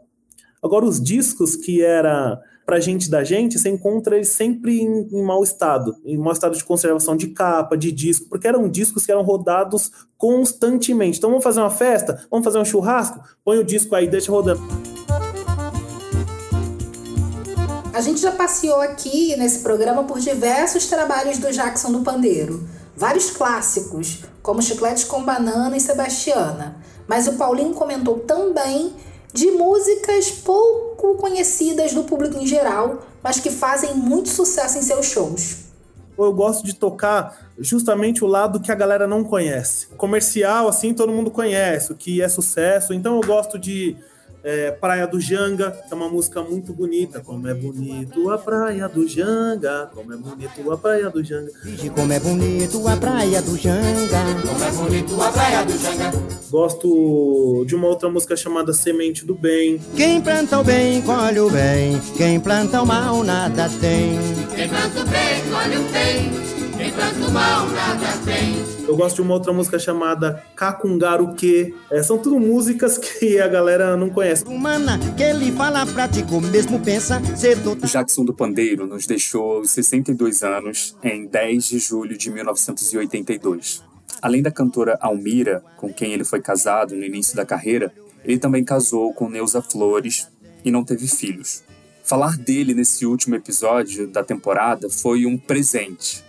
[0.62, 5.23] Agora, os discos que era para gente da gente, você encontra eles sempre em, em,
[5.23, 9.11] mau estado, em mau estado de conservação de capa, de disco, porque eram discos que
[9.11, 11.18] eram rodados constantemente.
[11.18, 12.27] Então, vamos fazer uma festa?
[12.31, 13.20] Vamos fazer um churrasco?
[13.42, 14.61] Põe o disco aí, deixa rodando.
[17.92, 22.68] A gente já passeou aqui nesse programa por diversos trabalhos do Jackson do Pandeiro
[23.01, 26.77] vários clássicos, como Chiclete com Banana e Sebastiana.
[27.09, 28.92] Mas o Paulinho comentou também
[29.32, 35.06] de músicas pouco conhecidas do público em geral, mas que fazem muito sucesso em seus
[35.06, 35.70] shows.
[36.18, 39.86] Eu gosto de tocar justamente o lado que a galera não conhece.
[39.96, 42.92] Comercial, assim, todo mundo conhece, o que é sucesso.
[42.92, 43.96] Então eu gosto de
[44.42, 47.20] é, Praia do Janga, que é uma música muito bonita.
[47.20, 51.50] Como é bonito a Praia do Janga, como é bonito a Praia do Janga.
[51.64, 56.12] Diz como é bonito a Praia do Janga, como é bonito a Praia do Janga.
[56.50, 59.81] Gosto de uma outra música chamada Semente do Bem.
[59.96, 62.00] Quem planta o bem, colhe o bem.
[62.16, 64.18] Quem planta o mal, nada tem.
[64.55, 66.50] Quem planta o bem, colhe o bem.
[66.76, 68.69] Quem planta o mal, nada tem.
[68.90, 71.72] Eu gosto de uma outra música chamada Cacungaruque.
[71.92, 74.44] É, são tudo músicas que a galera não conhece.
[74.44, 79.70] Humana, que ele fala prático, mesmo pensa ser O Jackson do Pandeiro nos deixou aos
[79.70, 83.81] 62 anos em 10 de julho de 1982.
[84.20, 87.92] Além da cantora Almira, com quem ele foi casado no início da carreira,
[88.24, 90.26] ele também casou com Neuza Flores,
[90.64, 91.62] e não teve filhos.
[92.03, 96.29] Falar dele nesse último episódio da temporada foi um presente.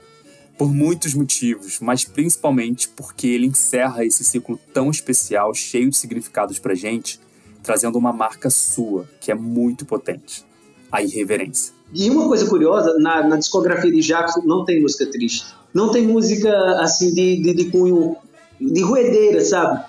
[0.61, 6.59] Por muitos motivos, mas principalmente porque ele encerra esse ciclo tão especial, cheio de significados
[6.59, 7.19] pra gente,
[7.63, 10.45] trazendo uma marca sua, que é muito potente:
[10.91, 11.73] a irreverência.
[11.91, 15.47] E uma coisa curiosa, na, na discografia de Jackson não tem música triste.
[15.73, 18.15] Não tem música assim de, de, de cunho,
[18.59, 19.83] de ruedeira, sabe?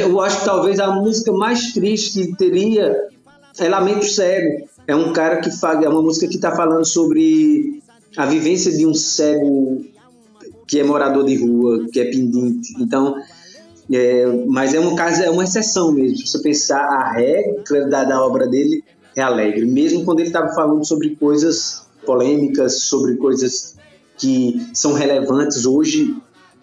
[0.00, 2.96] Eu acho que talvez a música mais triste que teria
[3.58, 4.66] é Lamento Cego.
[4.86, 7.82] É um cara que fala, é uma música que está falando sobre
[8.16, 9.92] a vivência de um cego
[10.66, 12.74] que é morador de rua, que é pendente.
[12.80, 13.16] Então,
[13.92, 16.18] é, mas é um caso, é uma exceção mesmo.
[16.18, 18.82] Se você pensar a regra da, da obra dele
[19.16, 23.76] é alegre, mesmo quando ele estava falando sobre coisas polêmicas, sobre coisas
[24.18, 26.16] que são relevantes hoje.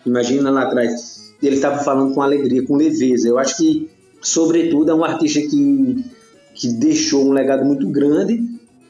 [0.06, 3.28] Imagina lá atrás, ele estava falando com alegria, com leveza.
[3.28, 3.90] Eu acho que,
[4.22, 6.04] sobretudo, é um artista que
[6.54, 8.44] que deixou um legado muito grande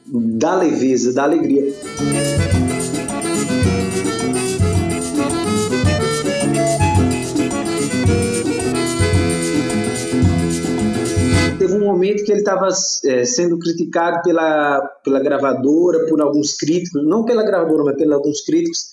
[0.06, 1.72] da leveza, da alegria.
[11.92, 12.68] Momento que ele estava
[13.04, 18.40] é, sendo criticado pela, pela gravadora, por alguns críticos, não pela gravadora, mas pelos alguns
[18.42, 18.86] críticos,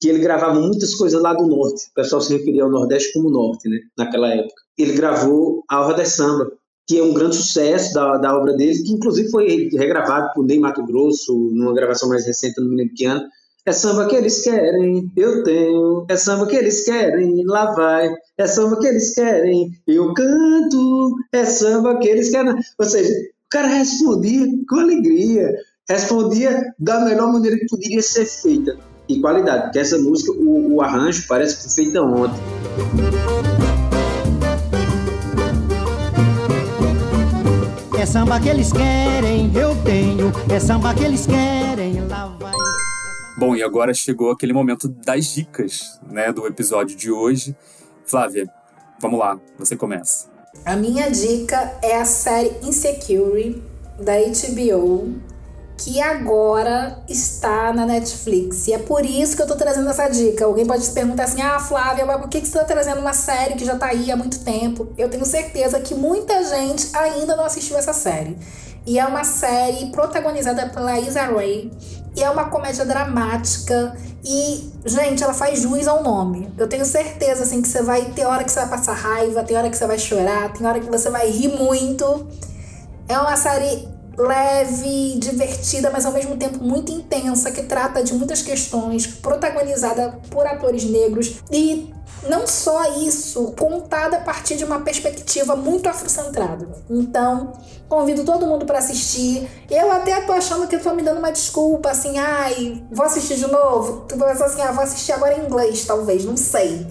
[0.00, 1.86] que ele gravava muitas coisas lá do norte.
[1.90, 4.62] O pessoal se referia ao Nordeste como Norte, né, naquela época.
[4.76, 6.50] Ele gravou a Roda Samba,
[6.86, 10.58] que é um grande sucesso da, da obra dele, que inclusive foi regravado por Ney
[10.58, 13.28] Mato Grosso, numa gravação mais recente, no me que ano.
[13.68, 16.06] É samba que eles querem, eu tenho.
[16.08, 18.08] É samba que eles querem, lá vai.
[18.38, 21.14] É samba que eles querem, eu canto.
[21.30, 22.54] É samba que eles querem.
[22.78, 25.54] Ou seja, o cara respondia com alegria,
[25.86, 28.74] respondia da melhor maneira que poderia ser feita.
[29.06, 32.40] E qualidade, porque essa música, o, o arranjo parece que foi feita ontem.
[38.00, 40.32] É samba que eles querem, eu tenho.
[40.48, 42.07] É samba que eles querem.
[43.38, 47.56] Bom, e agora chegou aquele momento das dicas, né, do episódio de hoje.
[48.04, 48.50] Flávia,
[49.00, 50.26] vamos lá, você começa.
[50.64, 53.62] A minha dica é a série Insecure
[53.96, 55.14] da HBO,
[55.76, 58.66] que agora está na Netflix.
[58.66, 60.44] E é por isso que eu tô trazendo essa dica.
[60.44, 63.54] Alguém pode se perguntar assim: ah, Flávia, mas por que você tá trazendo uma série
[63.54, 64.92] que já tá aí há muito tempo?
[64.98, 68.36] Eu tenho certeza que muita gente ainda não assistiu essa série.
[68.84, 71.70] E é uma série protagonizada pela Isa Rae.
[72.18, 73.96] E é uma comédia dramática.
[74.24, 76.52] E, gente, ela faz jus ao nome.
[76.58, 79.56] Eu tenho certeza, assim, que você vai ter hora que você vai passar raiva, tem
[79.56, 82.26] hora que você vai chorar, tem hora que você vai rir muito.
[83.08, 88.42] É uma série leve, divertida, mas ao mesmo tempo muito intensa, que trata de muitas
[88.42, 91.94] questões, protagonizada por atores negros e
[92.28, 96.68] não só isso, contada a partir de uma perspectiva muito afrocentrada.
[96.90, 97.52] Então,
[97.88, 99.48] convido todo mundo para assistir.
[99.70, 103.46] Eu até tô achando que tô me dando uma desculpa, assim, ai, vou assistir de
[103.46, 104.06] novo.
[104.08, 106.86] Tu vai assim, ah, vou assistir agora em inglês, talvez, não sei.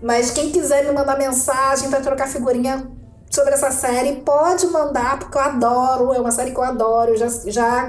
[0.00, 2.88] Mas quem quiser me mandar mensagem para trocar figurinha,
[3.30, 7.16] sobre essa série, pode mandar, porque eu adoro, é uma série que eu adoro, eu
[7.16, 7.88] já, já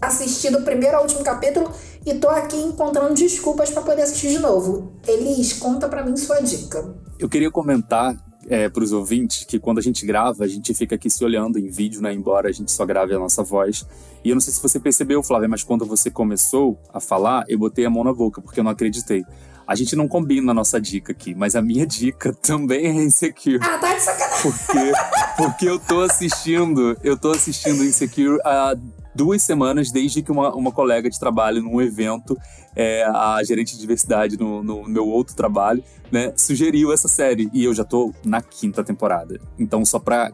[0.00, 1.70] assisti do primeiro ao último capítulo
[2.04, 4.92] e tô aqui encontrando desculpas para poder assistir de novo.
[5.06, 6.94] Elis, conta para mim sua dica.
[7.18, 8.16] Eu queria comentar
[8.48, 11.58] é, para os ouvintes que quando a gente grava, a gente fica aqui se olhando
[11.58, 12.12] em vídeo, né?
[12.12, 13.86] Embora a gente só grave a nossa voz.
[14.24, 17.58] E eu não sei se você percebeu, Flávia, mas quando você começou a falar, eu
[17.58, 19.24] botei a mão na boca, porque eu não acreditei.
[19.66, 23.58] A gente não combina a nossa dica aqui, mas a minha dica também é Insecure.
[23.60, 24.42] Ah, tá de sacanagem.
[24.42, 24.92] Porque,
[25.36, 28.76] porque eu tô assistindo, eu tô assistindo Insecure há
[29.14, 32.36] duas semanas desde que uma, uma colega de trabalho num evento,
[32.76, 37.48] é, a gerente de diversidade no, no meu outro trabalho, né, sugeriu essa série.
[37.52, 39.40] E eu já tô na quinta temporada.
[39.58, 40.30] Então, só pra,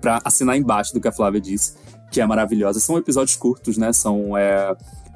[0.00, 1.74] pra assinar embaixo do que a Flávia disse,
[2.10, 2.80] que é maravilhosa.
[2.80, 3.92] São episódios curtos, né?
[3.92, 4.36] São.
[4.36, 4.74] É,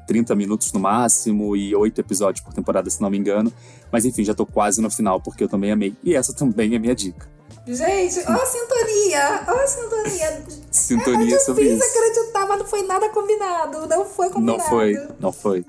[0.09, 3.53] 30 minutos no máximo e oito episódios por temporada, se não me engano.
[3.91, 5.95] Mas enfim, já tô quase no final, porque eu também amei.
[6.03, 7.29] E essa também é minha dica.
[7.67, 10.43] Gente, ó a sintonia, ó a sintonia.
[10.71, 11.83] Sintonia é sobre isso.
[11.83, 14.57] acreditar, mas não foi nada combinado, não foi combinado.
[14.57, 15.63] Não foi, não foi.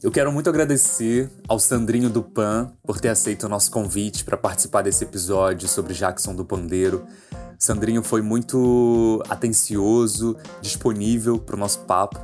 [0.00, 4.36] Eu quero muito agradecer ao Sandrinho do Pan por ter aceito o nosso convite para
[4.36, 7.04] participar desse episódio sobre Jackson do Pandeiro.
[7.58, 12.20] Sandrinho foi muito atencioso, disponível para o nosso papo.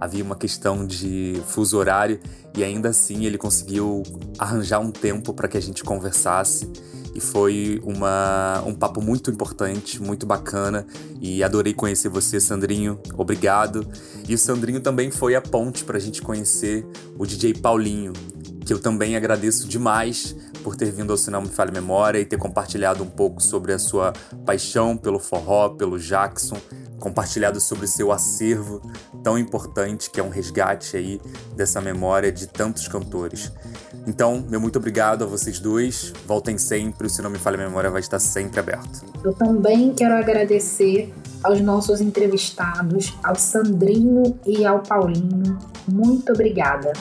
[0.00, 2.18] Havia uma questão de fuso horário
[2.56, 4.02] e ainda assim ele conseguiu
[4.38, 6.70] arranjar um tempo para que a gente conversasse.
[7.14, 10.86] E foi uma, um papo muito importante, muito bacana.
[11.20, 12.98] E adorei conhecer você, Sandrinho.
[13.14, 13.86] Obrigado.
[14.26, 16.86] E o Sandrinho também foi a ponte para a gente conhecer
[17.18, 18.12] o DJ Paulinho,
[18.64, 20.34] que eu também agradeço demais
[20.68, 23.78] por ter vindo ao Cinema Me Fale Memória e ter compartilhado um pouco sobre a
[23.78, 24.12] sua
[24.44, 26.58] paixão pelo forró, pelo Jackson,
[27.00, 28.82] compartilhado sobre o seu acervo
[29.24, 31.22] tão importante que é um resgate aí
[31.56, 33.50] dessa memória de tantos cantores.
[34.06, 36.12] Então, meu muito obrigado a vocês dois.
[36.26, 39.06] Voltem sempre, o Se Não Me Falha Memória vai estar sempre aberto.
[39.24, 45.58] Eu também quero agradecer aos nossos entrevistados, ao Sandrinho e ao Paulinho.
[45.88, 46.92] Muito obrigada.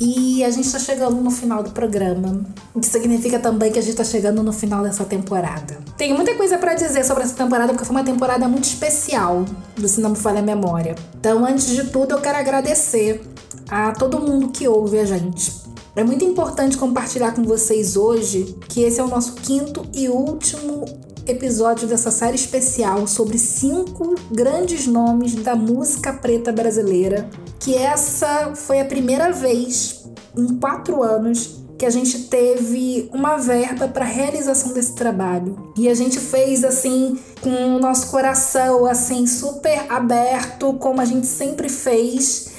[0.00, 2.40] E a gente está chegando no final do programa.
[2.74, 5.78] O que significa também que a gente está chegando no final dessa temporada.
[5.98, 9.44] Tem muita coisa para dizer sobre essa temporada, porque foi uma temporada muito especial
[9.76, 10.94] do Se Não Me Falha a Memória.
[11.18, 13.22] Então, antes de tudo, eu quero agradecer
[13.68, 15.52] a todo mundo que ouve a gente.
[15.94, 20.86] É muito importante compartilhar com vocês hoje que esse é o nosso quinto e último
[21.26, 27.28] episódio dessa série especial sobre cinco grandes nomes da música preta brasileira.
[27.58, 30.04] Que essa foi a primeira vez
[30.36, 35.72] em quatro anos que a gente teve uma verba para realização desse trabalho.
[35.78, 41.26] E a gente fez assim com o nosso coração assim super aberto, como a gente
[41.26, 42.49] sempre fez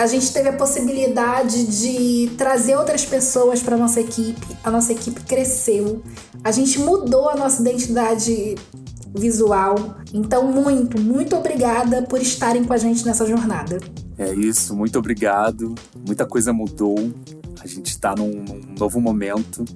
[0.00, 4.56] a gente teve a possibilidade de trazer outras pessoas para nossa equipe.
[4.64, 6.02] A nossa equipe cresceu.
[6.42, 8.54] A gente mudou a nossa identidade
[9.14, 9.98] visual.
[10.14, 13.78] Então, muito, muito obrigada por estarem com a gente nessa jornada.
[14.16, 15.74] É isso, muito obrigado.
[16.06, 17.12] Muita coisa mudou.
[17.62, 19.66] A gente está num, num, novo momento,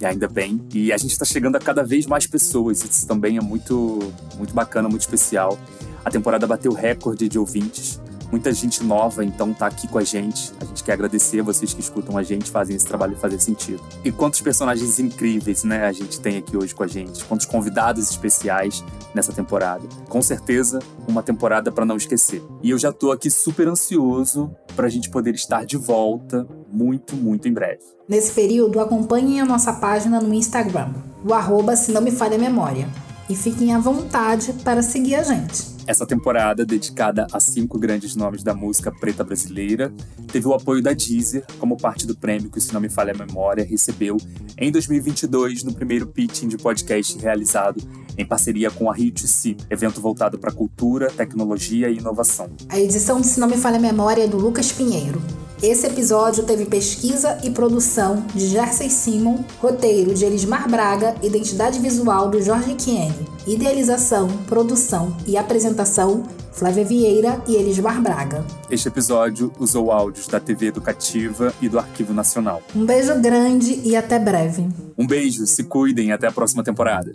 [0.00, 0.66] e ainda bem.
[0.72, 2.82] E a gente está chegando a cada vez mais pessoas.
[2.82, 3.98] Isso também é muito,
[4.38, 5.58] muito bacana, muito especial.
[6.02, 8.00] A temporada bateu recorde de ouvintes
[8.30, 10.52] muita gente nova, então tá aqui com a gente.
[10.60, 13.82] A gente quer agradecer a vocês que escutam a gente, fazem esse trabalho fazer sentido.
[14.04, 18.10] E quantos personagens incríveis, né, a gente tem aqui hoje com a gente, quantos convidados
[18.10, 19.86] especiais nessa temporada.
[20.08, 22.42] Com certeza, uma temporada para não esquecer.
[22.62, 27.48] E eu já tô aqui super ansioso pra gente poder estar de volta muito, muito
[27.48, 27.80] em breve.
[28.08, 30.92] Nesse período, acompanhem a nossa página no Instagram,
[31.24, 32.88] o arroba se não me falha a memória.
[33.28, 35.74] E fiquem à vontade para seguir a gente.
[35.86, 39.92] Essa temporada, dedicada a cinco grandes nomes da música preta brasileira,
[40.32, 43.26] teve o apoio da Deezer como parte do prêmio que, se não me falha a
[43.26, 44.16] memória, recebeu
[44.58, 47.82] em 2022 no primeiro pitching de podcast realizado
[48.16, 52.48] em parceria com a Rio Si, evento voltado para cultura, tecnologia e inovação.
[52.68, 55.20] A edição de Se Não Me Falha a Memória é do Lucas Pinheiro.
[55.62, 62.28] Esse episódio teve pesquisa e produção de Jersey Simon, roteiro de Elismar Braga, identidade visual
[62.28, 68.44] do Jorge Kiene, idealização, produção e apresentação Flávia Vieira e Elismar Braga.
[68.70, 72.62] Este episódio usou áudios da TV Educativa e do Arquivo Nacional.
[72.74, 74.68] Um beijo grande e até breve.
[74.96, 77.12] Um beijo, se cuidem até a próxima temporada.